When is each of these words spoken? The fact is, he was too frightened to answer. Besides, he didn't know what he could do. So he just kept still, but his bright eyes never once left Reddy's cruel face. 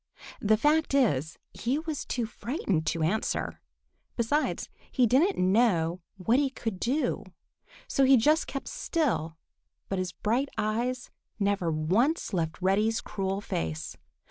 The 0.41 0.57
fact 0.57 0.95
is, 0.95 1.37
he 1.53 1.77
was 1.77 2.05
too 2.05 2.25
frightened 2.25 2.87
to 2.87 3.03
answer. 3.03 3.61
Besides, 4.15 4.67
he 4.91 5.05
didn't 5.05 5.37
know 5.37 6.01
what 6.17 6.39
he 6.39 6.49
could 6.49 6.79
do. 6.79 7.23
So 7.87 8.03
he 8.03 8.17
just 8.17 8.47
kept 8.47 8.67
still, 8.67 9.37
but 9.89 9.99
his 9.99 10.11
bright 10.13 10.49
eyes 10.57 11.11
never 11.37 11.71
once 11.71 12.33
left 12.33 12.59
Reddy's 12.63 12.99
cruel 12.99 13.41
face. 13.41 13.95